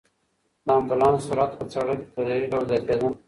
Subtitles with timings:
[0.65, 3.07] د امبولانس سرعت په سړک کې په تدریجي ډول زیاتېده.